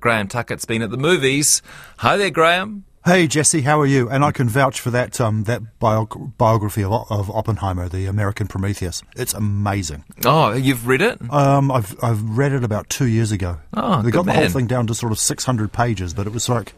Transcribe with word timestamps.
Graeme 0.00 0.28
Tuckett's 0.28 0.64
been 0.64 0.82
at 0.82 0.90
the 0.90 0.96
movies. 0.96 1.60
Hi 1.98 2.16
there, 2.16 2.30
Graham. 2.30 2.84
Hey 3.04 3.26
Jesse, 3.26 3.62
how 3.62 3.80
are 3.80 3.86
you? 3.86 4.10
And 4.10 4.22
I 4.24 4.30
can 4.30 4.48
vouch 4.48 4.80
for 4.80 4.90
that 4.90 5.20
um, 5.20 5.44
that 5.44 5.62
biog- 5.80 6.36
biography 6.36 6.84
of, 6.84 6.92
of 7.10 7.30
Oppenheimer, 7.30 7.88
the 7.88 8.06
American 8.06 8.46
Prometheus. 8.46 9.02
It's 9.16 9.32
amazing. 9.32 10.04
Oh, 10.24 10.52
you've 10.52 10.86
read 10.86 11.00
it? 11.00 11.18
Um, 11.32 11.70
I've 11.70 11.96
I've 12.02 12.22
read 12.22 12.52
it 12.52 12.62
about 12.62 12.90
two 12.90 13.06
years 13.06 13.32
ago. 13.32 13.58
Oh, 13.74 14.02
they 14.02 14.10
got 14.10 14.26
the 14.26 14.32
whole 14.32 14.48
thing 14.48 14.66
down 14.66 14.86
to 14.88 14.94
sort 14.94 15.12
of 15.12 15.18
six 15.18 15.44
hundred 15.44 15.72
pages, 15.72 16.12
but 16.12 16.26
it 16.26 16.32
was 16.32 16.48
like 16.48 16.74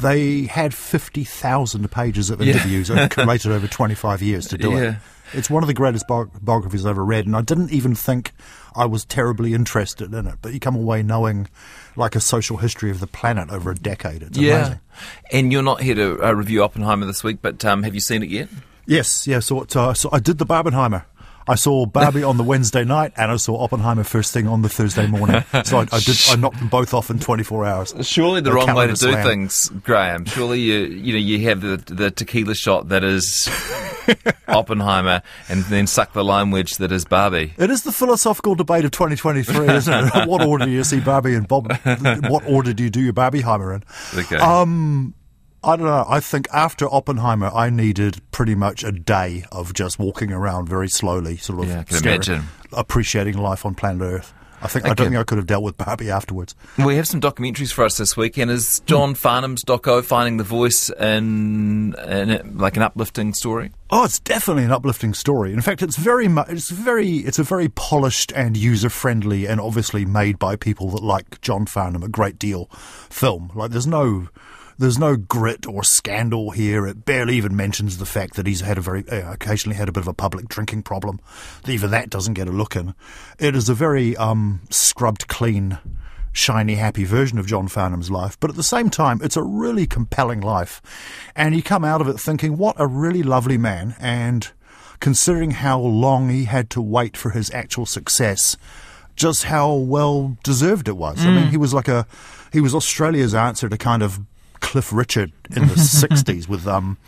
they 0.00 0.42
had 0.42 0.74
fifty 0.74 1.24
thousand 1.24 1.90
pages 1.90 2.30
of 2.30 2.40
Yeah. 2.40 2.54
interviews 2.54 2.90
and 2.90 3.10
collated 3.10 3.52
over 3.52 3.66
twenty 3.66 3.94
five 3.94 4.22
years 4.22 4.46
to 4.48 4.58
do 4.58 4.70
Yeah. 4.72 4.76
it. 4.82 4.96
It's 5.32 5.50
one 5.50 5.62
of 5.62 5.66
the 5.66 5.74
greatest 5.74 6.06
bi- 6.06 6.24
biographies 6.42 6.84
I've 6.84 6.90
ever 6.90 7.04
read, 7.04 7.26
and 7.26 7.34
I 7.34 7.40
didn't 7.42 7.72
even 7.72 7.94
think 7.94 8.32
I 8.76 8.84
was 8.84 9.04
terribly 9.04 9.52
interested 9.54 10.12
in 10.14 10.26
it. 10.26 10.34
But 10.42 10.52
you 10.52 10.60
come 10.60 10.76
away 10.76 11.02
knowing 11.02 11.48
like 11.96 12.14
a 12.14 12.20
social 12.20 12.58
history 12.58 12.90
of 12.90 13.00
the 13.00 13.06
planet 13.06 13.50
over 13.50 13.70
a 13.70 13.74
decade. 13.74 14.22
It's 14.22 14.38
amazing. 14.38 14.80
And 15.32 15.50
you're 15.52 15.62
not 15.62 15.80
here 15.80 15.94
to 15.96 16.22
uh, 16.24 16.32
review 16.32 16.62
Oppenheimer 16.62 17.06
this 17.06 17.24
week, 17.24 17.38
but 17.42 17.64
um, 17.64 17.82
have 17.82 17.94
you 17.94 18.00
seen 18.00 18.22
it 18.22 18.28
yet? 18.30 18.48
Yes, 18.86 19.26
yeah. 19.26 19.40
So, 19.40 19.62
it, 19.62 19.74
uh, 19.74 19.94
so 19.94 20.08
I 20.12 20.18
did 20.20 20.38
the 20.38 20.46
Barbenheimer. 20.46 21.04
I 21.46 21.56
saw 21.56 21.86
Barbie 21.86 22.22
on 22.22 22.36
the 22.36 22.42
Wednesday 22.42 22.84
night, 22.84 23.12
and 23.16 23.30
I 23.30 23.36
saw 23.36 23.62
Oppenheimer 23.62 24.04
first 24.04 24.32
thing 24.32 24.46
on 24.46 24.62
the 24.62 24.68
Thursday 24.68 25.06
morning. 25.06 25.44
So 25.64 25.78
I, 25.78 25.82
I 25.92 26.00
did. 26.00 26.16
I 26.30 26.36
knocked 26.36 26.58
them 26.58 26.68
both 26.68 26.94
off 26.94 27.10
in 27.10 27.18
24 27.18 27.64
hours. 27.66 27.94
Surely 28.02 28.40
the 28.40 28.50
A 28.50 28.54
wrong 28.54 28.66
way 28.74 28.86
to 28.86 28.94
calendar 28.94 28.94
do 28.94 29.12
slam. 29.12 29.26
things, 29.26 29.68
Graeme. 29.82 30.24
Surely 30.24 30.60
you 30.60 30.78
you 30.80 31.12
know 31.12 31.18
you 31.18 31.48
have 31.48 31.60
the 31.60 31.76
the 31.92 32.10
tequila 32.10 32.54
shot 32.54 32.88
that 32.88 33.04
is 33.04 33.48
Oppenheimer, 34.48 35.22
and 35.48 35.62
then 35.64 35.86
suck 35.86 36.12
the 36.12 36.24
lime 36.24 36.50
wedge 36.50 36.76
that 36.76 36.92
is 36.92 37.04
Barbie. 37.04 37.54
It 37.58 37.70
is 37.70 37.82
the 37.82 37.92
philosophical 37.92 38.54
debate 38.54 38.84
of 38.84 38.90
2023, 38.92 39.68
isn't 39.68 39.92
it? 39.94 40.28
what 40.28 40.42
order 40.44 40.64
do 40.66 40.70
you 40.70 40.84
see 40.84 41.00
Barbie 41.00 41.34
and 41.34 41.46
Bob? 41.48 41.72
What 41.84 42.46
order 42.46 42.72
do 42.72 42.82
you 42.84 42.90
do 42.90 43.00
your 43.00 43.12
Barbieheimer 43.12 43.74
in? 43.76 44.18
Okay. 44.18 44.36
Um, 44.36 45.14
I 45.64 45.76
don't 45.76 45.86
know. 45.86 46.04
I 46.08 46.20
think 46.20 46.46
after 46.52 46.92
Oppenheimer, 46.92 47.48
I 47.48 47.70
needed 47.70 48.20
pretty 48.30 48.54
much 48.54 48.84
a 48.84 48.92
day 48.92 49.44
of 49.50 49.72
just 49.72 49.98
walking 49.98 50.32
around 50.32 50.68
very 50.68 50.88
slowly, 50.88 51.36
sort 51.36 51.64
of 51.64 51.68
Yeah, 51.68 51.84
staring- 51.88 52.48
appreciating 52.72 53.38
life 53.38 53.64
on 53.64 53.74
planet 53.74 54.02
Earth. 54.02 54.34
I 54.64 54.68
think 54.68 54.86
I 54.86 54.94
don't 54.94 55.08
think 55.08 55.18
I 55.18 55.24
could 55.24 55.36
have 55.36 55.46
dealt 55.46 55.62
with 55.62 55.76
Barbie 55.76 56.10
afterwards. 56.10 56.54
we 56.78 56.96
have 56.96 57.06
some 57.06 57.20
documentaries 57.20 57.70
for 57.70 57.84
us 57.84 57.98
this 57.98 58.16
weekend. 58.16 58.50
is 58.50 58.78
hmm. 58.78 58.86
John 58.86 59.14
Farnham's 59.14 59.62
doco 59.62 60.02
finding 60.02 60.38
the 60.38 60.44
voice 60.44 60.88
in, 60.88 61.94
in 61.94 62.30
it, 62.30 62.56
like 62.56 62.76
an 62.78 62.82
uplifting 62.82 63.34
story? 63.34 63.72
Oh, 63.90 64.04
it's 64.04 64.18
definitely 64.18 64.64
an 64.64 64.72
uplifting 64.72 65.12
story. 65.12 65.52
In 65.52 65.60
fact, 65.60 65.82
it's 65.82 65.96
very 65.96 66.28
much, 66.28 66.48
it's 66.48 66.70
very, 66.70 67.16
it's 67.18 67.38
a 67.38 67.42
very 67.42 67.68
polished 67.68 68.32
and 68.32 68.56
user 68.56 68.88
friendly 68.88 69.46
and 69.46 69.60
obviously 69.60 70.06
made 70.06 70.38
by 70.38 70.56
people 70.56 70.88
that 70.92 71.02
like 71.02 71.42
John 71.42 71.66
Farnham 71.66 72.02
a 72.02 72.08
great 72.08 72.38
deal 72.38 72.66
film. 73.10 73.52
Like, 73.54 73.70
there's 73.70 73.86
no, 73.86 74.28
there's 74.78 74.98
no 74.98 75.16
grit 75.16 75.66
or 75.66 75.84
scandal 75.84 76.50
here. 76.50 76.86
It 76.86 77.04
barely 77.04 77.36
even 77.36 77.56
mentions 77.56 77.98
the 77.98 78.06
fact 78.06 78.34
that 78.34 78.46
he's 78.46 78.60
had 78.60 78.78
a 78.78 78.80
very, 78.80 79.08
uh, 79.08 79.32
occasionally 79.32 79.76
had 79.76 79.88
a 79.88 79.92
bit 79.92 80.02
of 80.02 80.08
a 80.08 80.14
public 80.14 80.48
drinking 80.48 80.82
problem. 80.82 81.20
Even 81.66 81.90
that 81.90 82.10
doesn't 82.10 82.34
get 82.34 82.48
a 82.48 82.52
look 82.52 82.76
in. 82.76 82.94
It 83.38 83.54
is 83.54 83.68
a 83.68 83.74
very, 83.74 84.16
um, 84.16 84.60
scrubbed 84.70 85.28
clean, 85.28 85.78
shiny, 86.32 86.74
happy 86.74 87.04
version 87.04 87.38
of 87.38 87.46
John 87.46 87.68
Farnham's 87.68 88.10
life, 88.10 88.38
but 88.40 88.50
at 88.50 88.56
the 88.56 88.62
same 88.62 88.90
time, 88.90 89.20
it's 89.22 89.36
a 89.36 89.42
really 89.42 89.86
compelling 89.86 90.40
life. 90.40 90.82
And 91.36 91.54
you 91.54 91.62
come 91.62 91.84
out 91.84 92.00
of 92.00 92.08
it 92.08 92.18
thinking, 92.18 92.56
what 92.56 92.76
a 92.78 92.86
really 92.86 93.22
lovely 93.22 93.56
man. 93.56 93.94
And 94.00 94.50
considering 95.00 95.52
how 95.52 95.78
long 95.78 96.30
he 96.30 96.44
had 96.44 96.70
to 96.70 96.82
wait 96.82 97.16
for 97.16 97.30
his 97.30 97.50
actual 97.52 97.86
success, 97.86 98.56
just 99.14 99.44
how 99.44 99.72
well 99.72 100.36
deserved 100.42 100.88
it 100.88 100.96
was. 100.96 101.24
I 101.24 101.30
mean, 101.30 101.48
he 101.48 101.56
was 101.56 101.72
like 101.72 101.86
a, 101.86 102.04
he 102.52 102.60
was 102.60 102.74
Australia's 102.74 103.34
answer 103.34 103.68
to 103.68 103.78
kind 103.78 104.02
of 104.02 104.20
Cliff 104.64 104.92
Richard 104.92 105.32
in 105.54 105.68
the 105.68 105.74
60s 105.76 106.48
with, 106.48 106.66
um, 106.66 106.98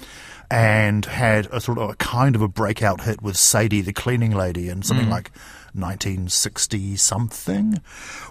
and 0.50 1.04
had 1.04 1.46
a 1.46 1.60
sort 1.60 1.78
of 1.78 1.90
a 1.90 1.94
kind 1.96 2.36
of 2.36 2.42
a 2.42 2.48
breakout 2.48 3.00
hit 3.00 3.20
with 3.22 3.36
Sadie 3.36 3.80
the 3.80 3.92
cleaning 3.92 4.32
lady 4.32 4.68
and 4.68 4.84
something 4.84 5.10
like 5.10 5.32
1960 5.74 6.96
something, 6.96 7.80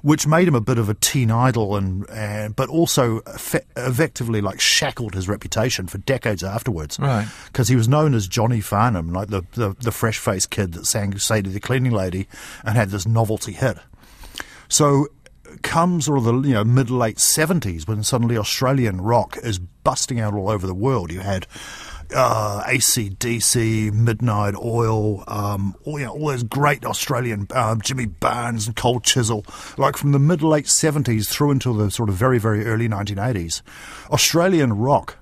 which 0.01 0.25
made 0.25 0.47
him 0.47 0.55
a 0.55 0.61
bit 0.61 0.77
of 0.77 0.89
a 0.89 0.93
teen 0.93 1.29
idol 1.29 1.75
and, 1.75 2.09
and 2.09 2.55
but 2.55 2.69
also 2.69 3.19
effe- 3.21 3.65
effectively 3.75 4.41
like 4.41 4.59
shackled 4.59 5.13
his 5.13 5.27
reputation 5.27 5.87
for 5.87 5.97
decades 5.99 6.43
afterwards. 6.43 6.97
Right. 6.99 7.27
Because 7.47 7.67
he 7.67 7.75
was 7.75 7.87
known 7.87 8.13
as 8.13 8.27
Johnny 8.27 8.61
Farnham, 8.61 9.11
like 9.11 9.29
the, 9.29 9.43
the, 9.53 9.75
the 9.79 9.91
fresh 9.91 10.17
faced 10.17 10.49
kid 10.49 10.73
that 10.73 10.85
sang 10.85 11.17
Sadie 11.17 11.49
the 11.49 11.59
cleaning 11.59 11.91
lady 11.91 12.27
and 12.63 12.77
had 12.77 12.89
this 12.89 13.05
novelty 13.05 13.51
hit. 13.51 13.77
So 14.69 15.07
comes 15.61 16.07
or 16.07 16.21
the 16.21 16.33
you 16.41 16.53
know 16.53 16.63
mid 16.63 16.89
late 16.89 17.19
seventies 17.19 17.87
when 17.87 18.03
suddenly 18.03 18.37
Australian 18.37 19.01
rock 19.01 19.37
is 19.43 19.59
busting 19.59 20.19
out 20.19 20.33
all 20.33 20.49
over 20.49 20.65
the 20.65 20.75
world. 20.75 21.11
You 21.11 21.19
had 21.19 21.47
uh, 22.13 22.63
ACDC, 22.67 23.91
Midnight 23.93 24.55
Oil, 24.55 25.23
um, 25.27 25.75
all, 25.83 25.99
you 25.99 26.05
know, 26.05 26.11
all 26.11 26.27
those 26.27 26.43
great 26.43 26.85
Australian 26.85 27.47
um, 27.53 27.81
Jimmy 27.81 28.05
Barnes 28.05 28.67
and 28.67 28.75
Cold 28.75 29.03
Chisel, 29.03 29.45
like 29.77 29.97
from 29.97 30.11
the 30.11 30.19
mid 30.19 30.41
late 30.41 30.67
seventies 30.67 31.29
through 31.29 31.51
until 31.51 31.73
the 31.73 31.89
sort 31.89 32.09
of 32.09 32.15
very 32.15 32.39
very 32.39 32.65
early 32.65 32.87
nineteen 32.87 33.19
eighties. 33.19 33.63
Australian 34.11 34.73
rock 34.73 35.17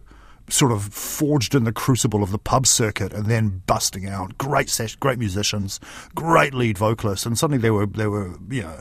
sort 0.50 0.72
of 0.72 0.94
forged 0.94 1.56
in 1.56 1.64
the 1.64 1.72
crucible 1.72 2.22
of 2.22 2.32
the 2.32 2.38
pub 2.38 2.68
circuit 2.68 3.14
and 3.14 3.28
then 3.28 3.62
busting 3.66 4.08
out. 4.08 4.38
Great 4.38 4.70
great 5.00 5.18
musicians, 5.18 5.80
great 6.16 6.54
lead 6.54 6.78
vocalists, 6.78 7.26
and 7.26 7.38
suddenly 7.38 7.62
they 7.62 7.72
were 7.72 7.86
they 7.86 8.08
were 8.08 8.36
you 8.50 8.64
know. 8.64 8.80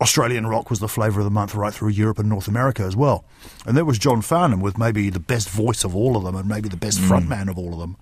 Australian 0.00 0.46
rock 0.46 0.70
was 0.70 0.80
the 0.80 0.88
flavour 0.88 1.20
of 1.20 1.24
the 1.24 1.30
month 1.30 1.54
right 1.54 1.72
through 1.72 1.88
Europe 1.90 2.18
and 2.18 2.28
North 2.28 2.48
America 2.48 2.82
as 2.82 2.96
well. 2.96 3.24
And 3.64 3.76
there 3.76 3.84
was 3.84 3.96
John 3.98 4.22
Farnham 4.22 4.60
with 4.60 4.76
maybe 4.76 5.08
the 5.08 5.20
best 5.20 5.48
voice 5.48 5.84
of 5.84 5.94
all 5.94 6.16
of 6.16 6.24
them 6.24 6.34
and 6.34 6.48
maybe 6.48 6.68
the 6.68 6.76
best 6.76 6.98
frontman 6.98 7.48
of 7.48 7.56
all 7.56 7.72
of 7.72 7.78
them. 7.78 7.96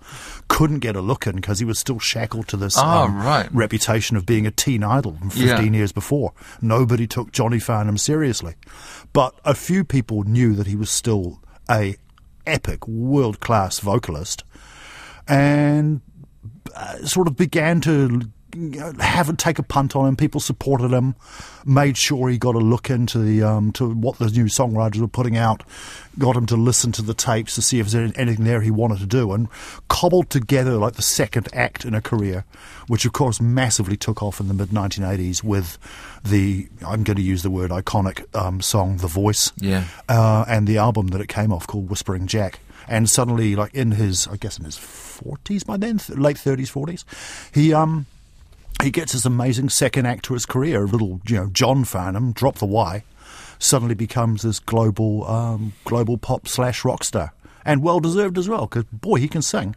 Couldn't 0.47 0.79
get 0.79 0.95
a 0.95 1.01
look 1.01 1.27
in 1.27 1.35
because 1.35 1.59
he 1.59 1.65
was 1.65 1.77
still 1.77 1.99
shackled 1.99 2.47
to 2.47 2.57
this 2.57 2.75
Oh, 2.77 2.81
um, 3.03 3.17
right. 3.17 3.47
reputation 3.53 4.17
of 4.17 4.25
being 4.25 4.47
a 4.47 4.51
teen 4.51 4.83
idol 4.83 5.15
from 5.19 5.29
15 5.29 5.47
Yeah. 5.73 5.77
years 5.79 5.91
before. 5.91 6.33
Nobody 6.61 7.05
took 7.05 7.31
Johnny 7.31 7.59
Farnham 7.59 7.97
seriously. 7.99 8.55
But 9.13 9.35
a 9.45 9.53
few 9.53 9.83
people 9.83 10.23
knew 10.23 10.55
that 10.55 10.65
he 10.67 10.75
was 10.75 10.89
still 10.89 11.41
a 11.69 11.95
epic, 12.47 12.87
world 12.87 13.39
class 13.39 13.79
vocalist, 13.79 14.43
and 15.27 16.01
uh, 16.75 16.97
sort 17.05 17.27
of 17.27 17.37
began 17.37 17.79
to 17.81 18.21
have 18.99 19.29
a 19.29 19.33
take 19.33 19.59
a 19.59 19.63
punt 19.63 19.95
on 19.95 20.07
him. 20.07 20.15
People 20.15 20.39
supported 20.39 20.91
him, 20.91 21.15
made 21.65 21.97
sure 21.97 22.29
he 22.29 22.37
got 22.37 22.55
a 22.55 22.59
look 22.59 22.89
into 22.89 23.19
the 23.19 23.43
um, 23.43 23.71
to 23.73 23.89
what 23.93 24.17
the 24.19 24.29
new 24.29 24.45
songwriters 24.45 24.97
were 24.99 25.07
putting 25.07 25.35
out, 25.37 25.63
got 26.19 26.35
him 26.35 26.45
to 26.47 26.55
listen 26.55 26.91
to 26.93 27.01
the 27.01 27.13
tapes 27.13 27.55
to 27.55 27.61
see 27.61 27.79
if 27.79 27.89
there's 27.89 28.11
anything 28.15 28.45
there 28.45 28.61
he 28.61 28.71
wanted 28.71 28.99
to 28.99 29.05
do, 29.05 29.31
and 29.33 29.47
cobbled 29.87 30.29
together 30.29 30.73
like 30.77 30.93
the 30.93 31.01
second 31.01 31.47
act 31.53 31.85
in 31.85 31.93
a 31.93 32.01
career, 32.01 32.45
which 32.87 33.05
of 33.05 33.13
course 33.13 33.41
massively 33.41 33.97
took 33.97 34.21
off 34.21 34.39
in 34.39 34.47
the 34.47 34.53
mid 34.53 34.69
1980s 34.69 35.43
with 35.43 35.77
the 36.23 36.67
I'm 36.85 37.03
going 37.03 37.17
to 37.17 37.23
use 37.23 37.43
the 37.43 37.51
word 37.51 37.71
iconic 37.71 38.23
um, 38.35 38.61
song 38.61 38.97
"The 38.97 39.07
Voice," 39.07 39.51
Yeah. 39.57 39.85
uh, 40.09 40.45
and 40.47 40.67
the 40.67 40.77
album 40.77 41.07
that 41.07 41.21
it 41.21 41.27
came 41.27 41.51
off 41.51 41.67
called 41.67 41.89
Whispering 41.89 42.27
Jack. 42.27 42.59
And 42.85 43.09
suddenly, 43.09 43.55
like 43.55 43.73
in 43.73 43.91
his, 43.91 44.27
I 44.27 44.35
guess 44.35 44.57
in 44.59 44.65
his 44.65 44.75
forties 44.77 45.63
by 45.63 45.77
then, 45.77 45.99
th- 45.99 46.19
late 46.19 46.37
thirties, 46.37 46.69
forties, 46.69 47.05
he 47.53 47.73
um 47.73 48.07
he 48.81 48.91
gets 48.91 49.13
this 49.13 49.25
amazing 49.25 49.69
second 49.69 50.05
act 50.05 50.25
to 50.25 50.33
his 50.33 50.45
career. 50.45 50.83
A 50.83 50.87
little, 50.87 51.21
you 51.27 51.35
know, 51.35 51.47
John 51.47 51.83
Farnham, 51.83 52.31
drop 52.31 52.55
the 52.55 52.65
Y, 52.65 53.03
suddenly 53.59 53.95
becomes 53.95 54.41
this 54.41 54.59
global 54.59 55.25
um, 55.27 55.73
global 55.85 56.17
pop 56.17 56.47
slash 56.47 56.83
rock 56.83 57.03
star, 57.03 57.33
and 57.65 57.83
well 57.83 57.99
deserved 57.99 58.37
as 58.37 58.49
well. 58.49 58.67
Because 58.67 58.85
boy, 58.85 59.15
he 59.15 59.27
can 59.27 59.41
sing. 59.41 59.75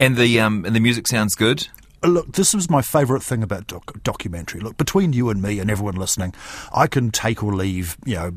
And 0.00 0.16
the 0.16 0.40
um, 0.40 0.64
and 0.64 0.74
the 0.74 0.80
music 0.80 1.06
sounds 1.06 1.34
good. 1.34 1.68
Uh, 2.02 2.08
Look, 2.08 2.32
this 2.32 2.54
was 2.54 2.70
my 2.70 2.80
favourite 2.82 3.22
thing 3.22 3.42
about 3.42 3.66
doc- 3.66 4.02
documentary. 4.02 4.60
Look, 4.60 4.76
between 4.76 5.12
you 5.12 5.30
and 5.30 5.42
me 5.42 5.58
and 5.58 5.70
everyone 5.70 5.96
listening, 5.96 6.34
I 6.72 6.86
can 6.86 7.10
take 7.10 7.42
or 7.42 7.54
leave, 7.54 7.96
you 8.04 8.14
know, 8.14 8.32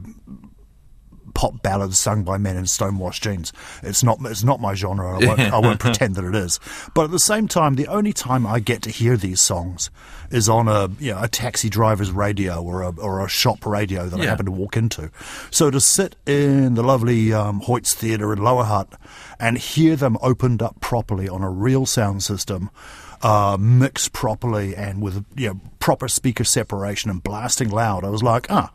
pop 1.33 1.61
ballads 1.61 1.97
sung 1.97 2.23
by 2.23 2.37
men 2.37 2.57
in 2.57 2.67
stonewashed 2.67 3.23
jeans. 3.23 3.53
It's 3.83 4.03
not 4.03 4.19
it's 4.21 4.43
not 4.43 4.59
my 4.59 4.73
genre. 4.73 5.19
I 5.19 5.25
won't, 5.25 5.39
I 5.39 5.59
won't 5.59 5.79
pretend 5.87 6.15
that 6.15 6.25
it 6.25 6.35
is. 6.35 6.59
But 6.93 7.05
at 7.05 7.11
the 7.11 7.19
same 7.19 7.47
time, 7.47 7.75
the 7.75 7.87
only 7.87 8.13
time 8.13 8.45
I 8.45 8.59
get 8.59 8.81
to 8.83 8.89
hear 8.89 9.17
these 9.17 9.41
songs 9.41 9.89
is 10.29 10.47
on 10.47 10.67
a 10.67 10.89
you 10.99 11.11
know 11.11 11.21
a 11.21 11.27
taxi 11.27 11.69
driver's 11.69 12.11
radio 12.11 12.61
or 12.61 12.81
a 12.81 12.89
or 12.99 13.23
a 13.23 13.29
shop 13.29 13.65
radio 13.65 14.07
that 14.07 14.19
I 14.19 14.25
happen 14.25 14.45
to 14.45 14.51
walk 14.51 14.77
into. 14.77 15.11
So 15.49 15.69
to 15.69 15.79
sit 15.79 16.15
in 16.25 16.75
the 16.75 16.83
lovely 16.83 17.33
um, 17.33 17.61
Hoyt's 17.61 17.93
Theatre 17.93 18.31
in 18.33 18.41
Lower 18.41 18.63
Hutt 18.63 18.93
and 19.39 19.57
hear 19.57 19.95
them 19.95 20.17
opened 20.21 20.61
up 20.61 20.79
properly 20.79 21.27
on 21.27 21.43
a 21.43 21.49
real 21.49 21.85
sound 21.85 22.23
system. 22.23 22.69
Uh, 23.23 23.55
mixed 23.59 24.13
properly 24.13 24.75
and 24.75 24.99
with 24.99 25.23
you 25.35 25.49
know 25.49 25.59
proper 25.79 26.07
speaker 26.07 26.43
separation 26.43 27.11
and 27.11 27.21
blasting 27.21 27.69
loud. 27.69 28.03
I 28.03 28.09
was 28.09 28.23
like, 28.23 28.47
ah, 28.49 28.73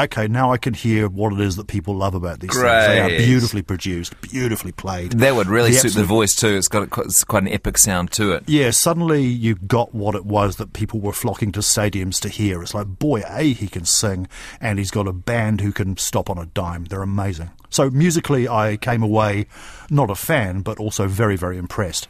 okay, 0.00 0.28
now 0.28 0.52
I 0.52 0.58
can 0.58 0.74
hear 0.74 1.08
what 1.08 1.32
it 1.32 1.40
is 1.40 1.56
that 1.56 1.66
people 1.66 1.94
love 1.94 2.14
about 2.14 2.40
these 2.40 2.50
things. 2.50 2.62
They 2.62 3.00
are 3.00 3.08
beautifully 3.08 3.62
produced, 3.62 4.20
beautifully 4.20 4.72
played. 4.72 5.12
That 5.12 5.34
would 5.34 5.46
really 5.46 5.70
The 5.70 5.78
suit 5.78 5.94
the 5.94 6.04
voice 6.04 6.34
too. 6.34 6.56
It's 6.56 6.68
got 6.68 6.96
a, 6.96 7.00
it's 7.02 7.24
quite 7.24 7.42
an 7.42 7.48
epic 7.48 7.78
sound 7.78 8.10
to 8.12 8.32
it. 8.32 8.44
Yeah, 8.46 8.70
suddenly 8.70 9.22
you 9.24 9.54
got 9.54 9.94
what 9.94 10.14
it 10.14 10.24
was 10.24 10.56
that 10.56 10.72
people 10.72 11.00
were 11.00 11.12
flocking 11.12 11.52
to 11.52 11.60
stadiums 11.60 12.20
to 12.20 12.28
hear. 12.28 12.62
It's 12.62 12.74
like, 12.74 12.86
boy, 12.86 13.22
A, 13.28 13.52
he 13.52 13.68
can 13.68 13.84
sing, 13.84 14.28
and 14.60 14.78
he's 14.78 14.90
got 14.90 15.06
a 15.06 15.12
band 15.12 15.60
who 15.60 15.72
can 15.72 15.96
stop 15.96 16.30
on 16.30 16.38
a 16.38 16.46
dime. 16.46 16.84
They're 16.84 17.02
amazing. 17.02 17.50
So 17.68 17.90
musically, 17.90 18.48
I 18.48 18.76
came 18.76 19.02
away 19.02 19.46
not 19.90 20.10
a 20.10 20.14
fan, 20.14 20.62
but 20.62 20.78
also 20.78 21.06
very, 21.06 21.36
very 21.36 21.56
impressed. 21.56 22.08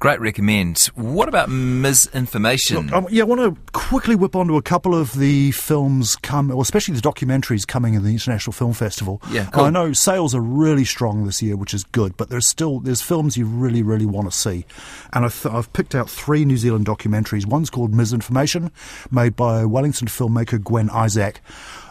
Great 0.00 0.20
recommend. 0.20 0.78
What 0.94 1.28
about 1.28 1.48
misinformation? 1.48 2.94
Um, 2.94 3.08
yeah, 3.10 3.24
I 3.24 3.26
want 3.26 3.40
to 3.40 3.60
quickly 3.72 4.14
whip 4.14 4.36
onto 4.36 4.56
a 4.56 4.62
couple 4.62 4.94
of 4.94 5.14
the 5.14 5.50
films 5.50 6.14
come, 6.14 6.48
well, 6.48 6.60
especially 6.60 6.94
the 6.94 7.00
documentaries 7.00 7.66
coming 7.66 7.94
in 7.94 8.04
the 8.04 8.10
International 8.10 8.52
Film 8.52 8.74
Festival. 8.74 9.20
Yeah, 9.28 9.46
cool. 9.46 9.64
I 9.64 9.70
know 9.70 9.92
sales 9.92 10.36
are 10.36 10.40
really 10.40 10.84
strong 10.84 11.24
this 11.24 11.42
year, 11.42 11.56
which 11.56 11.74
is 11.74 11.82
good, 11.82 12.16
but 12.16 12.30
there's 12.30 12.46
still 12.46 12.78
there's 12.78 13.02
films 13.02 13.36
you 13.36 13.44
really 13.44 13.82
really 13.82 14.06
want 14.06 14.30
to 14.30 14.36
see, 14.36 14.66
and 15.12 15.24
I've, 15.24 15.46
I've 15.46 15.72
picked 15.72 15.96
out 15.96 16.08
three 16.08 16.44
New 16.44 16.58
Zealand 16.58 16.86
documentaries. 16.86 17.44
One's 17.44 17.68
called 17.68 17.92
Ms.Information, 17.92 18.70
made 19.10 19.34
by 19.34 19.64
Wellington 19.64 20.06
filmmaker 20.06 20.62
Gwen 20.62 20.90
Isaac. 20.90 21.40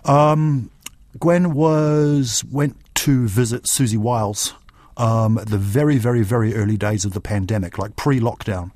Um, 0.06 0.72
Gwen 1.20 1.54
was 1.54 2.46
went 2.50 2.78
to 2.96 3.28
visit 3.28 3.64
Siouxsie 3.64 3.98
Wiles 3.98 4.54
um, 4.98 5.36
the 5.36 5.58
very, 5.58 5.98
very, 5.98 6.24
very 6.24 6.56
early 6.56 6.76
days 6.76 7.06
of 7.06 7.14
the 7.14 7.22
pandemic, 7.22 7.78
like 7.78 7.96
pre-lockdown, 7.96 8.72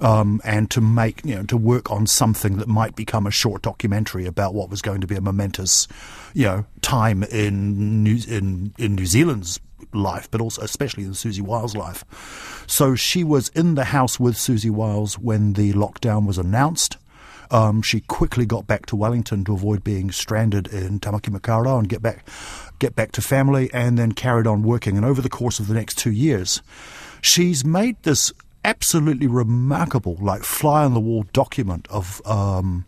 um, 0.00 0.40
and 0.44 0.70
to 0.70 0.80
make 0.80 1.24
you 1.24 1.36
know 1.36 1.42
to 1.44 1.56
work 1.56 1.90
on 1.90 2.06
something 2.06 2.56
that 2.56 2.68
might 2.68 2.96
become 2.96 3.26
a 3.26 3.30
short 3.30 3.62
documentary 3.62 4.26
about 4.26 4.54
what 4.54 4.70
was 4.70 4.82
going 4.82 5.00
to 5.00 5.06
be 5.06 5.14
a 5.14 5.20
momentous, 5.20 5.86
you 6.34 6.44
know, 6.44 6.64
time 6.80 7.22
in 7.24 8.02
New, 8.02 8.18
in 8.28 8.72
in 8.78 8.94
New 8.94 9.06
Zealand's 9.06 9.60
life, 9.92 10.30
but 10.30 10.40
also 10.40 10.62
especially 10.62 11.04
in 11.04 11.10
Siouxsie 11.10 11.42
Wiles' 11.42 11.76
life. 11.76 12.64
So 12.66 12.94
she 12.94 13.22
was 13.22 13.48
in 13.50 13.74
the 13.74 13.84
house 13.84 14.18
with 14.18 14.36
Siouxsie 14.36 14.70
Wiles 14.70 15.18
when 15.18 15.52
the 15.52 15.72
lockdown 15.74 16.26
was 16.26 16.38
announced. 16.38 16.96
Um, 17.50 17.80
she 17.80 18.00
quickly 18.00 18.44
got 18.44 18.66
back 18.66 18.86
to 18.86 18.96
Wellington 18.96 19.44
to 19.44 19.54
avoid 19.54 19.82
being 19.82 20.10
stranded 20.10 20.66
in 20.68 21.00
Tamaki 21.00 21.34
Makaurau 21.34 21.78
and 21.78 21.88
get 21.88 22.02
back, 22.02 22.28
get 22.78 22.94
back 22.94 23.12
to 23.12 23.22
family, 23.22 23.70
and 23.72 23.98
then 23.98 24.12
carried 24.12 24.46
on 24.46 24.62
working. 24.62 24.96
And 24.96 25.04
over 25.04 25.20
the 25.20 25.28
course 25.28 25.58
of 25.58 25.66
the 25.66 25.74
next 25.74 25.98
two 25.98 26.12
years, 26.12 26.62
she's 27.20 27.64
made 27.64 27.96
this 28.02 28.32
absolutely 28.64 29.26
remarkable, 29.26 30.16
like 30.20 30.42
fly 30.42 30.84
on 30.84 30.94
the 30.94 31.00
wall 31.00 31.24
document 31.32 31.86
of. 31.90 32.20
Um, 32.26 32.84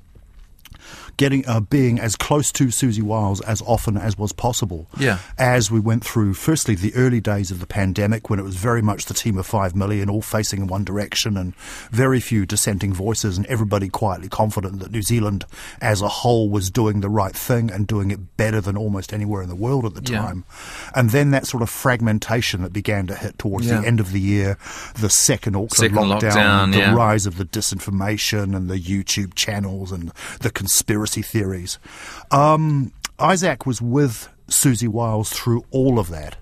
Getting 1.20 1.46
uh, 1.46 1.61
being 1.61 1.99
as 2.00 2.17
close 2.17 2.50
to 2.52 2.69
Siouxsie 2.69 3.02
Wiles 3.02 3.43
as 3.43 3.61
often 3.67 3.99
as 3.99 4.17
was 4.17 4.32
possible. 4.32 4.88
Yeah. 4.99 5.19
As 5.37 5.70
we 5.70 5.78
went 5.78 6.02
through, 6.02 6.32
firstly, 6.32 6.75
the 6.75 6.94
early 6.94 7.20
days 7.20 7.50
of 7.50 7.61
the 7.61 7.67
pandemic 7.67 8.31
when 8.31 8.38
it 8.38 8.43
was 8.43 8.56
very 8.56 8.81
much 8.81 9.05
the 9.05 9.12
team 9.12 9.37
of 9.37 9.46
five 9.46 9.76
million, 9.76 10.08
all 10.08 10.22
facing 10.22 10.62
in 10.62 10.67
one 10.67 10.82
direction, 10.82 11.37
and 11.37 11.55
very 11.90 12.20
few 12.20 12.46
dissenting 12.46 12.94
voices, 12.94 13.37
and 13.37 13.44
everybody 13.49 13.90
quietly 13.90 14.31
confident 14.31 14.81
that 14.81 14.93
New 14.93 15.02
Zealand 15.02 15.44
as 15.82 16.00
a 16.00 16.08
whole 16.08 16.49
was 16.49 16.70
doing 16.70 17.02
the 17.02 17.11
right 17.11 17.37
thing 17.37 17.70
and 17.70 17.87
doing 17.87 18.11
it 18.11 18.38
better 18.38 18.62
than 18.62 18.78
almost 18.78 19.12
anywhere 19.12 19.43
in 19.43 19.50
the 19.50 19.55
world 19.55 19.84
at 19.84 19.94
the 19.94 20.11
Yeah. 20.11 20.23
time. 20.23 20.44
And 20.94 21.11
then 21.11 21.32
that 21.32 21.46
sort 21.46 21.62
of 21.62 21.69
fragmentation 21.69 22.62
that 22.62 22.73
began 22.73 23.06
to 23.08 23.14
hit 23.14 23.38
towards 23.38 23.66
Yeah. 23.66 23.82
the 23.82 23.87
end 23.87 24.00
of 24.00 24.12
the 24.12 24.20
year, 24.20 24.56
the 24.99 25.11
second 25.11 25.55
Auckland 25.55 25.73
Second 25.73 25.96
lockdown, 25.99 26.20
lockdown, 26.32 26.73
the 26.73 26.78
yeah. 26.78 26.94
rise 26.94 27.26
of 27.26 27.37
the 27.37 27.44
disinformation 27.44 28.56
and 28.56 28.70
the 28.70 28.78
YouTube 28.81 29.34
channels 29.34 29.93
and 29.93 30.12
the 30.40 30.50
conspiracy 30.50 31.09
theories. 31.16 31.78
Um, 32.30 32.92
Isaac 33.18 33.66
was 33.66 33.82
with 33.82 34.28
Siouxsie 34.48 34.88
Wiles 34.88 35.30
through 35.30 35.64
all 35.70 35.98
of 35.98 36.08
that. 36.10 36.36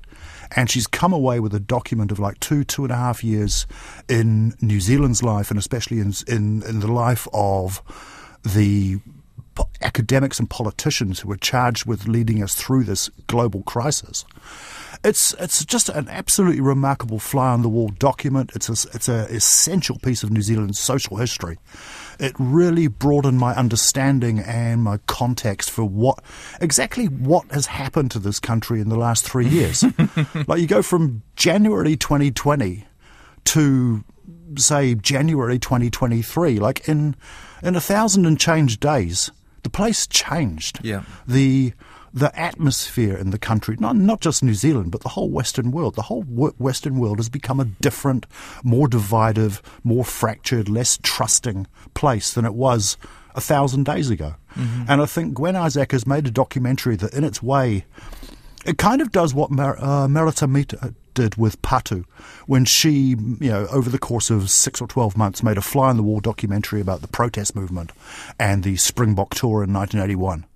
And 0.57 0.71
she's 0.71 0.87
come 0.87 1.13
away 1.13 1.41
with 1.41 1.55
a 1.55 1.61
document 1.61 2.11
of 2.11 2.19
like 2.19 2.41
two, 2.41 2.65
two 2.65 2.85
and 2.85 2.93
a 2.93 2.97
half 2.97 3.23
years 3.23 3.67
in 4.09 4.55
New 4.63 4.81
Zealand's 4.81 5.23
life, 5.23 5.51
and 5.51 5.59
especially 5.59 6.01
in 6.01 6.15
in, 6.27 6.63
in 6.63 6.81
the 6.81 6.91
life 6.91 7.29
of 7.35 7.83
the 8.43 8.99
po- 9.59 9.69
academics 9.83 10.39
and 10.39 10.49
politicians 10.49 11.21
who 11.21 11.29
were 11.29 11.37
charged 11.37 11.85
with 11.85 12.07
leading 12.07 12.43
us 12.43 12.55
through 12.55 12.85
this 12.85 13.11
global 13.27 13.63
crisis. 13.63 14.25
It's 15.05 15.33
it's 15.35 15.65
just 15.65 15.89
an 15.89 16.09
absolutely 16.09 16.61
remarkable 16.61 17.19
fly 17.19 17.51
on 17.51 17.63
the 17.63 17.69
wall 17.69 17.89
document. 17.89 18.51
It's 18.55 18.69
a, 18.69 18.89
it's 18.95 19.09
a 19.09 19.27
essential 19.27 19.97
piece 19.99 20.23
of 20.25 20.31
New 20.31 20.43
Zealand's 20.43 20.81
social 20.81 21.19
history. 21.19 21.59
It 22.19 22.35
really 22.39 22.89
broadened 22.89 23.39
my 23.39 23.55
understanding 23.55 24.41
and 24.41 24.83
my 24.83 24.99
context 25.07 25.71
for 25.71 25.85
what 25.85 26.19
exactly 26.61 27.07
what 27.07 27.51
has 27.53 27.67
happened 27.67 28.11
to 28.13 28.19
this 28.19 28.41
country 28.41 28.81
in 28.81 28.89
the 28.89 28.99
last 28.99 29.25
three 29.25 29.47
years. 29.47 29.85
like 30.49 30.61
you 30.61 30.67
go 30.67 30.83
from 30.83 31.23
January 31.37 31.97
2020 31.97 32.85
to 33.45 34.05
say 34.57 34.95
January 34.97 35.61
2023, 35.61 36.59
like 36.59 36.89
in 36.89 37.15
in 37.63 37.77
a 37.77 37.81
thousand 37.81 38.27
and 38.27 38.39
change 38.39 38.81
days, 38.81 39.31
the 39.69 39.77
place 39.77 40.07
changed. 40.07 40.81
Yeah. 40.83 41.03
The 41.27 41.75
the 42.15 42.37
atmosphere 42.41 43.15
in 43.15 43.31
the 43.31 43.39
country, 43.39 43.77
not 43.79 43.97
not 43.97 44.21
just 44.23 44.43
New 44.43 44.55
Zealand, 44.55 44.91
but 44.91 45.03
the 45.03 45.11
whole 45.11 45.29
Western 45.29 45.71
world, 45.73 45.95
the 45.95 46.03
whole 46.03 46.23
Western 46.23 46.99
world 46.99 47.19
has 47.19 47.29
become 47.29 47.61
a 47.61 47.67
different, 47.67 48.25
more 48.65 48.89
divided, 48.89 49.61
more 49.85 50.07
fractured, 50.07 50.71
less 50.71 50.99
trusting 51.03 51.67
place 51.93 52.33
than 52.33 52.47
it 52.47 52.55
was 52.55 52.97
a 53.35 53.43
thousand 53.43 53.85
days 53.85 54.09
ago. 54.09 54.37
And 54.89 55.03
I 55.03 55.07
think 55.07 55.35
Gwen 55.35 55.55
Isaac 55.55 55.93
has 55.93 56.07
made 56.07 56.27
a 56.27 56.31
documentary 56.31 56.97
that, 56.97 57.13
in 57.13 57.23
its 57.23 57.43
way, 57.43 57.85
it 58.65 58.79
kind 58.79 59.01
of 59.03 59.13
does 59.13 59.35
what 59.35 59.51
Mar- 59.51 59.79
uh, 59.79 60.09
Merata 60.09 60.51
Mita 60.51 60.95
did 61.19 61.35
with 61.35 61.61
Patu 61.63 62.05
when 62.47 62.65
she, 62.65 63.17
you 63.41 63.51
know, 63.51 63.67
over 63.73 63.91
the 63.91 63.99
course 63.99 64.31
of 64.31 64.51
six 64.51 64.81
or 64.81 64.87
12 64.87 65.17
months 65.17 65.43
made 65.43 65.59
a 65.59 65.61
fly 65.61 65.89
on 65.89 65.97
the 65.97 66.03
wall 66.05 66.21
documentary 66.21 66.81
about 66.81 67.01
the 67.01 67.09
protest 67.09 67.57
movement 67.57 67.91
and 68.39 68.63
the 68.63 68.77
Springbok 68.77 69.35
tour 69.35 69.65
in 69.65 69.73
1981. 69.73 70.47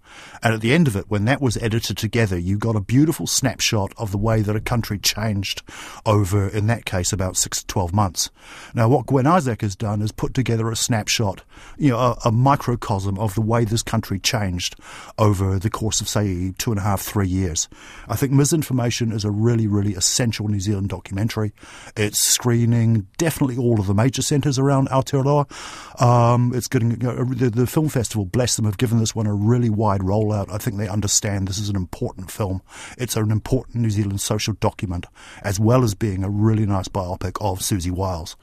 And 0.43 0.55
at 0.55 0.61
the 0.61 0.73
end 0.73 0.88
of 0.88 0.97
it, 0.97 1.06
when 1.09 1.25
that 1.26 1.41
was 1.41 1.56
edited 1.59 1.97
together, 1.97 2.38
you 2.38 2.59
got 2.59 2.76
a 2.76 2.81
beautiful 2.81 3.26
snapshot 3.26 3.93
of 3.97 4.11
the 4.11 4.19
way 4.19 4.43
that 4.43 4.56
a 4.56 4.61
country 4.61 4.99
changed 4.99 5.62
over, 6.05 6.49
in 6.49 6.67
that 6.67 6.85
case, 6.85 7.12
about 7.12 7.37
six 7.37 7.61
to 7.61 7.67
12 7.67 7.93
months. 7.93 8.31
Now, 8.75 8.88
what 8.88 9.06
Gwen 9.06 9.26
Isaac 9.26 9.61
has 9.62 9.76
done 9.76 10.03
is 10.03 10.12
put 10.12 10.35
together 10.35 10.70
a 10.70 10.76
snapshot, 10.76 11.43
you 11.79 11.91
know, 11.91 11.99
a, 11.99 12.19
a 12.26 12.32
microcosm 12.32 13.19
of 13.19 13.35
the 13.35 13.41
way 13.41 13.64
this 13.64 13.82
country 13.82 14.19
changed 14.19 14.76
over 15.19 15.59
the 15.59 15.70
course 15.70 16.00
of, 16.00 16.09
say, 16.09 16.53
two 16.58 16.70
and 16.70 16.81
a 16.81 16.82
half, 16.82 17.03
three 17.03 17.29
years. 17.29 17.69
I 18.08 18.17
think 18.17 18.32
Ms.Information 18.32 19.12
is 19.12 19.25
a 19.25 19.31
really, 19.31 19.67
really 19.67 19.94
essential 19.94 20.49
New 20.49 20.61
Zealand 20.61 20.88
documentary. 20.88 21.53
It's 21.97 22.19
screening 22.19 23.06
definitely 23.19 23.56
all 23.56 23.81
of 23.81 23.87
the 23.87 23.94
major 23.94 24.23
centres 24.23 24.58
around 24.58 24.88
Aotearoa. 24.88 26.03
Um, 26.03 26.53
it's 26.55 26.69
getting, 26.69 26.93
you 26.93 26.97
know, 26.97 27.25
the, 27.25 27.50
the 27.50 27.67
film 27.67 27.88
festival, 27.88 28.25
bless 28.25 28.56
them, 28.56 28.65
have 28.65 28.79
given 28.79 28.99
this 28.99 29.15
one 29.15 29.26
a 29.26 29.35
really 29.35 29.70
wide 29.70 30.02
rollout. 30.03 30.53
I 30.53 30.59
think 30.59 30.77
they 30.77 30.89
understand 30.89 31.49
this 31.49 31.59
is 31.59 31.69
an 31.69 31.77
important 31.77 32.31
film. 32.31 32.63
It's 32.99 33.17
an 33.17 33.31
important 33.31 33.77
New 33.77 33.91
Zealand 33.91 34.21
social 34.21 34.55
document, 34.55 35.06
as 35.43 35.59
well 35.59 35.85
as 35.85 35.94
being 35.94 36.25
a 36.25 36.31
really 36.31 36.67
nice 36.67 36.89
biopic 36.89 37.41
of 37.41 37.61
Siouxsie 37.61 37.91
Wiles. 37.91 38.37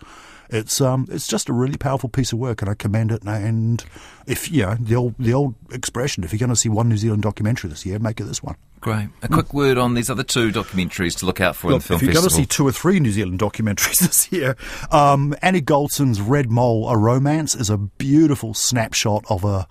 It's 0.52 0.82
um, 0.82 1.08
it's 1.12 1.28
just 1.28 1.48
a 1.48 1.54
really 1.54 1.78
powerful 1.78 2.10
piece 2.10 2.34
of 2.34 2.40
work, 2.40 2.62
and 2.62 2.72
I 2.72 2.74
commend 2.74 3.12
it. 3.12 3.22
And 3.24 3.84
if 4.26 4.52
you 4.52 4.64
know 4.64 4.76
the 4.80 4.96
old 4.96 5.16
the 5.20 5.34
old 5.34 5.54
expression, 5.72 6.24
if 6.24 6.34
you're 6.34 6.40
going 6.40 6.50
to 6.50 6.56
see 6.56 6.70
one 6.70 6.90
New 6.90 6.98
Zealand 6.98 7.22
documentary 7.22 7.70
this 7.70 7.86
year, 7.86 8.00
make 8.00 8.20
it 8.20 8.24
this 8.24 8.42
one. 8.42 8.56
Great. 8.82 9.10
A 9.22 9.28
quick 9.28 9.54
word 9.54 9.78
on 9.78 9.94
these 9.94 10.10
other 10.10 10.24
two 10.24 10.52
documentaries 10.52 11.18
to 11.20 11.26
look 11.26 11.42
out 11.42 11.56
for 11.56 11.68
in 11.68 11.78
the 11.78 11.80
film 11.82 11.98
if 11.98 12.04
you're 12.04 12.14
going 12.14 12.28
to 12.28 12.34
see 12.34 12.46
two 12.46 12.66
or 12.66 12.72
three 12.72 13.00
New 13.00 13.12
Zealand 13.12 13.40
documentaries 13.40 14.00
this 14.00 14.32
year, 14.32 14.56
um, 14.90 15.36
Annie 15.44 15.62
Goldson's 15.62 16.20
Red 16.20 16.50
Mole: 16.50 16.90
A 16.90 16.98
Romance 16.98 17.54
is 17.54 17.70
a 17.70 17.78
beautiful 17.78 18.56
snapshot 18.56 19.26
of 19.30 19.44
a 19.44 19.68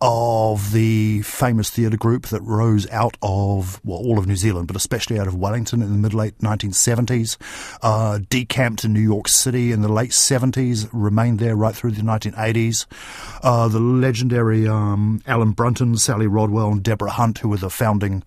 of 0.00 0.72
the 0.72 1.20
famous 1.22 1.68
theatre 1.70 1.96
group 1.96 2.26
that 2.28 2.40
rose 2.42 2.88
out 2.90 3.16
of 3.20 3.80
well, 3.84 3.98
all 3.98 4.18
of 4.18 4.26
New 4.26 4.36
Zealand, 4.36 4.66
but 4.66 4.76
especially 4.76 5.18
out 5.18 5.26
of 5.26 5.34
Wellington 5.34 5.82
in 5.82 5.90
the 5.90 5.98
mid 5.98 6.14
late 6.14 6.38
1970s, 6.38 7.36
uh, 7.82 8.20
decamped 8.30 8.84
in 8.84 8.92
New 8.92 9.00
York 9.00 9.28
City 9.28 9.72
in 9.72 9.82
the 9.82 9.92
late 9.92 10.10
70s, 10.10 10.88
remained 10.92 11.38
there 11.38 11.54
right 11.54 11.74
through 11.74 11.90
the 11.92 12.02
1980s. 12.02 12.86
Uh, 13.42 13.68
the 13.68 13.80
legendary 13.80 14.66
um, 14.66 15.22
Alan 15.26 15.52
Brunton, 15.52 15.96
Sally 15.96 16.26
Rodwell, 16.26 16.72
and 16.72 16.82
Deborah 16.82 17.10
Hunt, 17.10 17.38
who 17.38 17.48
were 17.48 17.58
the 17.58 17.70
founding 17.70 18.22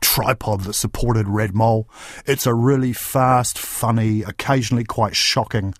tripod 0.00 0.62
that 0.62 0.74
supported 0.74 1.28
Red 1.28 1.54
Mole. 1.54 1.88
It's 2.24 2.46
a 2.46 2.54
really 2.54 2.92
fast, 2.92 3.58
funny, 3.58 4.22
occasionally 4.22 4.84
quite 4.84 5.14
shocking 5.14 5.74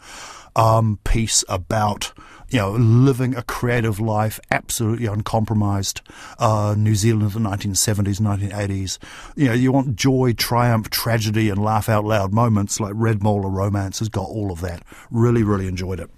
um, 0.56 0.98
piece 1.04 1.44
about 1.48 2.12
you 2.50 2.58
know 2.58 2.72
living 2.72 3.34
a 3.34 3.42
creative 3.42 4.00
life, 4.00 4.40
absolutely 4.50 5.06
uncompromised. 5.06 6.00
Uh, 6.38 6.74
New 6.76 6.94
Zealand 6.94 7.24
of 7.24 7.34
the 7.34 7.40
1970s, 7.40 8.20
1980s. 8.20 8.98
You 9.36 9.48
know, 9.48 9.54
you 9.54 9.72
want 9.72 9.96
joy, 9.96 10.32
triumph, 10.32 10.90
tragedy, 10.90 11.50
and 11.50 11.62
laugh 11.62 11.88
out 11.88 12.04
loud 12.04 12.32
moments 12.32 12.80
like 12.80 12.92
Red 12.94 13.22
Mole 13.22 13.44
or 13.44 13.50
Romance 13.50 13.98
has 13.98 14.08
got 14.08 14.26
all 14.26 14.50
of 14.50 14.60
that. 14.60 14.82
Really, 15.10 15.42
really 15.42 15.66
enjoyed 15.66 16.00
it. 16.00 16.10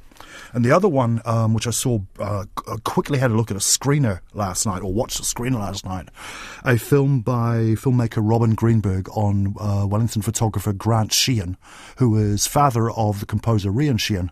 And 0.53 0.65
the 0.65 0.73
other 0.73 0.89
one, 0.89 1.21
um, 1.25 1.55
which 1.55 1.67
I 1.67 1.71
saw, 1.71 2.01
uh, 2.19 2.45
quickly 2.85 3.19
had 3.19 3.31
a 3.31 3.35
look 3.35 3.51
at 3.51 3.57
a 3.57 3.61
screener 3.61 4.21
last 4.35 4.67
night, 4.67 4.83
or 4.83 4.93
watched 4.93 5.21
a 5.21 5.23
screener 5.23 5.59
last 5.59 5.85
night, 5.85 6.09
a 6.65 6.77
film 6.77 7.21
by 7.21 7.75
filmmaker 7.77 8.19
Robin 8.23 8.55
Greenberg 8.55 9.09
on 9.11 9.55
uh, 9.61 9.87
Wellington 9.87 10.23
photographer 10.23 10.73
Grant 10.73 11.13
Sheehan, 11.13 11.57
who 11.99 12.17
is 12.17 12.47
father 12.47 12.91
of 12.91 13.21
the 13.21 13.27
composer 13.27 13.71
Rhian 13.71 13.99
Sheehan. 14.01 14.31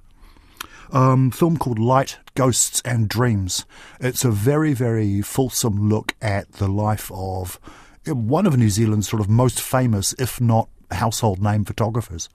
Um, 0.92 1.30
film 1.30 1.56
called 1.56 1.78
Light, 1.78 2.18
Ghosts 2.34 2.80
and 2.84 3.08
Dreams. 3.08 3.64
It's 4.00 4.24
a 4.24 4.30
very, 4.30 4.72
very 4.72 5.22
fulsome 5.22 5.88
look 5.88 6.14
at 6.22 6.52
the 6.52 6.68
life 6.68 7.10
of 7.12 7.60
one 8.06 8.46
of 8.46 8.56
New 8.56 8.70
Zealand's 8.70 9.08
sort 9.08 9.20
of 9.20 9.28
most 9.28 9.60
famous, 9.60 10.14
if 10.18 10.40
not 10.40 10.68
household 10.90 11.42
name 11.42 11.64
photographers. 11.64 12.28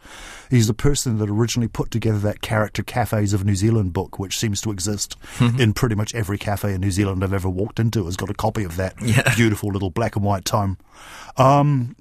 He's 0.49 0.67
the 0.67 0.73
person 0.73 1.17
that 1.17 1.29
originally 1.29 1.67
put 1.67 1.91
together 1.91 2.19
that 2.19 2.41
Character 2.41 2.83
Cafes 2.83 3.33
of 3.33 3.45
New 3.45 3.55
Zealand 3.55 3.93
book, 3.93 4.19
which 4.19 4.37
seems 4.37 4.61
to 4.61 4.71
exist 4.71 5.17
mm-hmm. 5.37 5.59
in 5.59 5.73
pretty 5.73 5.95
much 5.95 6.13
every 6.13 6.37
cafe 6.37 6.73
in 6.73 6.81
New 6.81 6.91
Zealand 6.91 7.23
I've 7.23 7.33
ever 7.33 7.49
walked 7.49 7.79
into, 7.79 8.05
has 8.05 8.15
got 8.15 8.29
a 8.29 8.33
copy 8.33 8.63
of 8.63 8.75
that 8.77 8.95
yeah. 9.01 9.33
beautiful 9.35 9.71
little 9.71 9.89
black 9.89 10.15
and 10.15 10.23
white 10.23 10.45
tome. 10.45 10.77
Um, 11.37 11.95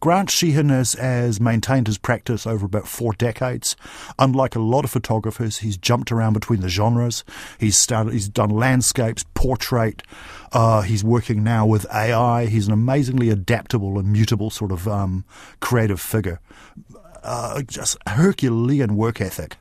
Grant 0.00 0.30
Sheehan 0.30 0.68
has, 0.68 0.92
has, 0.92 1.40
maintained 1.40 1.88
his 1.88 1.98
practice 1.98 2.46
over 2.46 2.66
about 2.66 2.86
four 2.86 3.12
decades. 3.14 3.76
Unlike 4.18 4.54
a 4.54 4.60
lot 4.60 4.84
of 4.84 4.90
photographers, 4.90 5.58
he's 5.58 5.76
jumped 5.76 6.12
around 6.12 6.34
between 6.34 6.60
the 6.60 6.68
genres. 6.68 7.24
He's 7.58 7.76
started. 7.76 8.12
He's 8.12 8.28
done 8.28 8.50
landscapes, 8.50 9.24
portrait. 9.34 10.02
Uh, 10.52 10.82
he's 10.82 11.02
working 11.02 11.42
now 11.42 11.66
with 11.66 11.84
AI. 11.92 12.46
He's 12.46 12.66
an 12.66 12.72
amazingly 12.72 13.28
adaptable 13.30 13.98
and 13.98 14.12
mutable 14.12 14.50
sort 14.50 14.70
of 14.70 14.86
um, 14.86 15.24
creative 15.60 16.00
figure. 16.00 16.40
Uh, 17.22 17.62
just 17.62 17.96
Herculean 18.06 18.96
work 18.96 19.20
ethic 19.20 19.56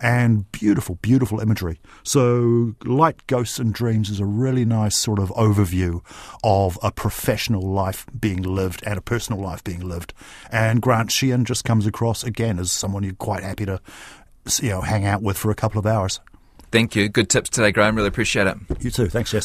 and 0.00 0.50
beautiful, 0.52 0.96
beautiful 1.02 1.40
imagery. 1.40 1.78
So, 2.02 2.74
Light, 2.84 3.26
Ghosts, 3.26 3.58
and 3.58 3.72
Dreams 3.72 4.08
is 4.08 4.20
a 4.20 4.24
really 4.24 4.64
nice 4.64 4.96
sort 4.96 5.18
of 5.18 5.28
overview 5.30 6.00
of 6.42 6.78
a 6.82 6.90
professional 6.90 7.62
life 7.62 8.06
being 8.18 8.42
lived 8.42 8.82
and 8.86 8.96
a 8.96 9.02
personal 9.02 9.42
life 9.42 9.62
being 9.62 9.80
lived. 9.80 10.14
And 10.50 10.80
Grant 10.80 11.12
Sheehan 11.12 11.44
just 11.44 11.64
comes 11.64 11.86
across 11.86 12.24
again 12.24 12.58
as 12.58 12.72
someone 12.72 13.02
you're 13.02 13.12
quite 13.14 13.42
happy 13.42 13.66
to, 13.66 13.80
you 14.62 14.70
know, 14.70 14.80
hang 14.80 15.04
out 15.04 15.22
with 15.22 15.36
for 15.36 15.50
a 15.50 15.54
couple 15.54 15.78
of 15.78 15.86
hours. 15.86 16.20
Thank 16.72 16.94
you. 16.94 17.08
Good 17.08 17.28
tips 17.28 17.50
today, 17.50 17.72
Graeme. 17.72 17.96
Really 17.96 18.08
appreciate 18.08 18.46
it. 18.46 18.56
You 18.80 18.90
too. 18.90 19.08
Thanks, 19.08 19.32
Jess. 19.32 19.38